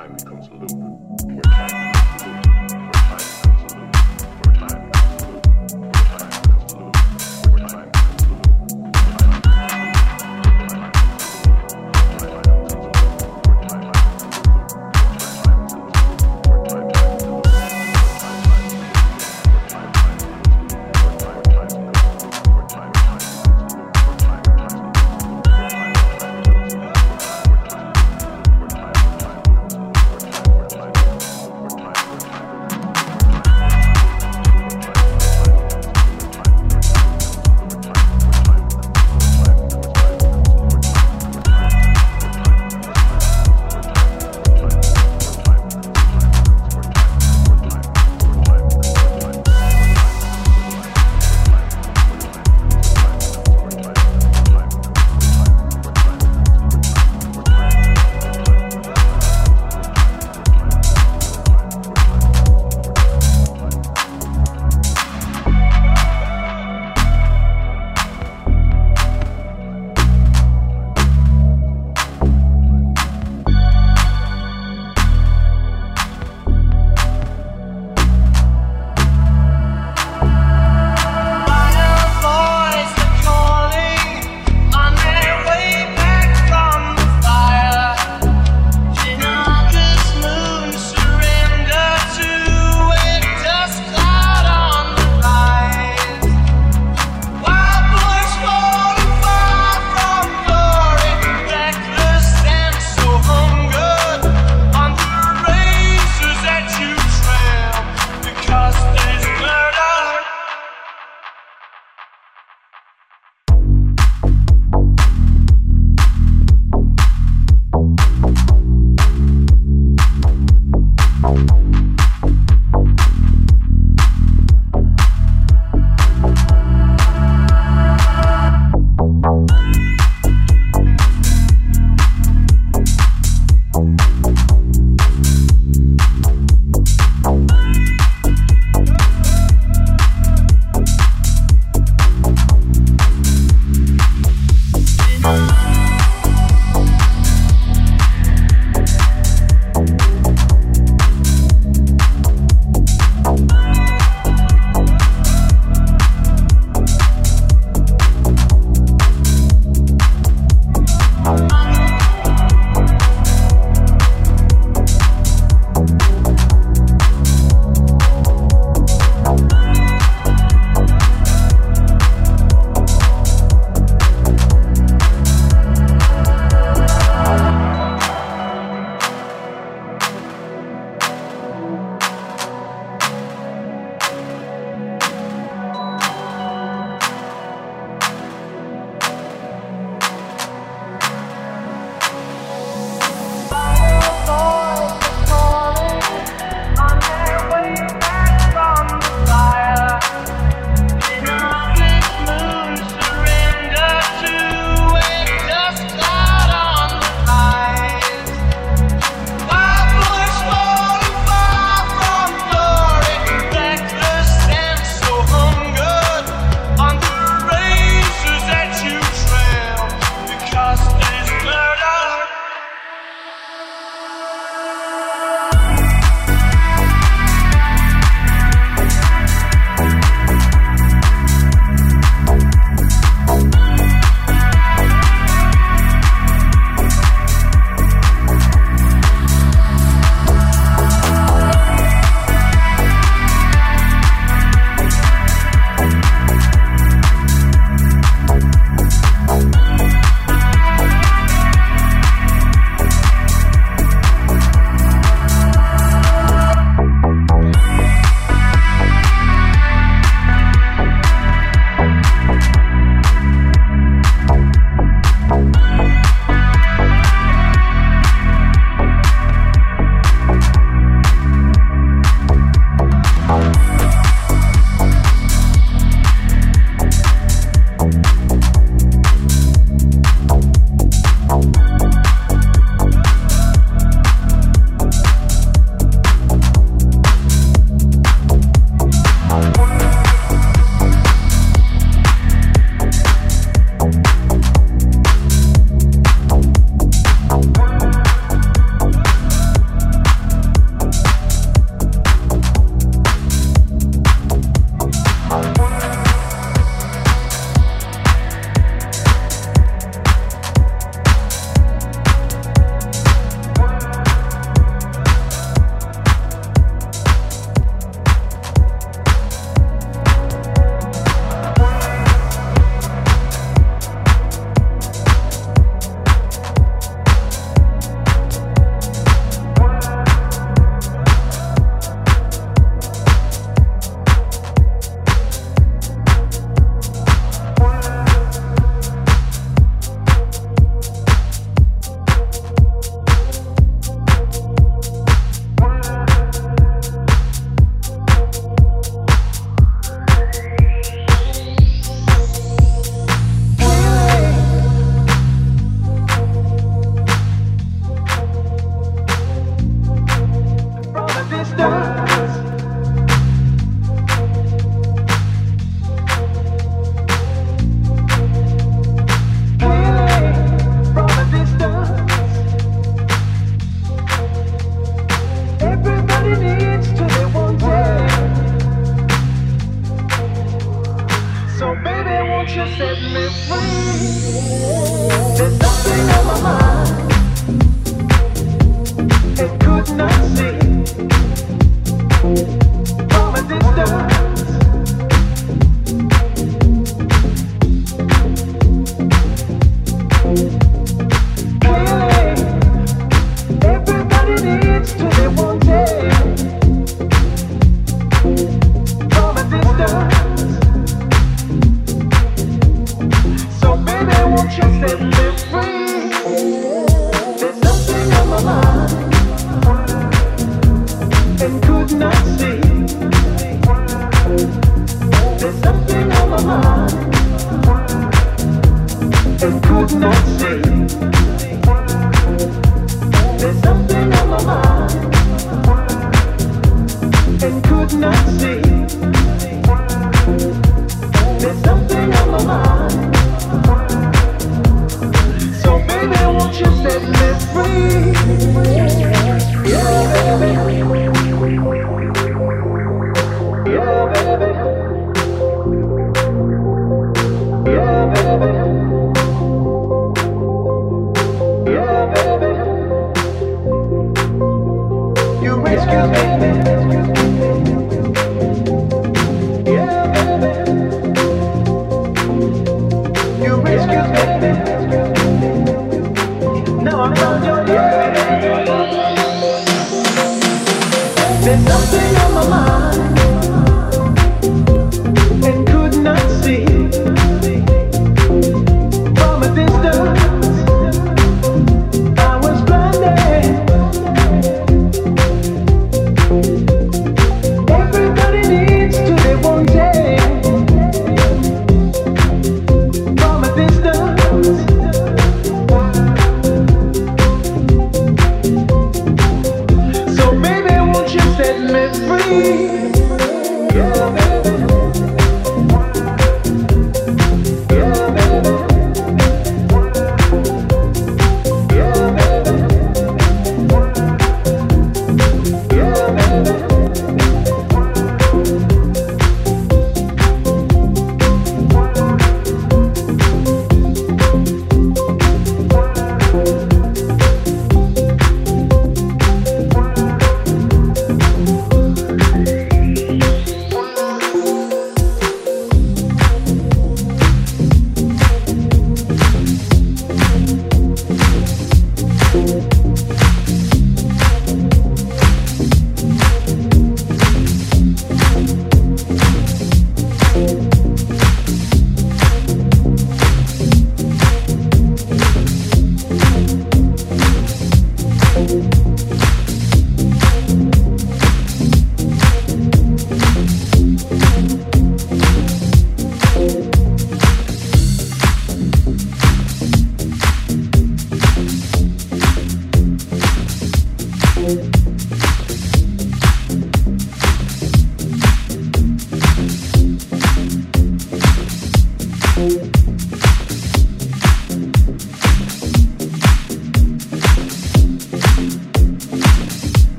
Time 0.00 1.89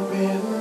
real. 0.00 0.51